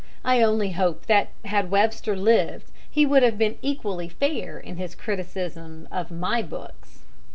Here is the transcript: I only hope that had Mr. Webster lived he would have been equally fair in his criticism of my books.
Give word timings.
I 0.25 0.41
only 0.41 0.71
hope 0.71 1.05
that 1.05 1.29
had 1.45 1.65
Mr. 1.67 1.69
Webster 1.69 2.15
lived 2.17 2.71
he 2.89 3.05
would 3.05 3.21
have 3.21 3.37
been 3.37 3.59
equally 3.61 4.09
fair 4.09 4.57
in 4.59 4.77
his 4.77 4.95
criticism 4.95 5.87
of 5.91 6.09
my 6.09 6.41
books. 6.41 7.05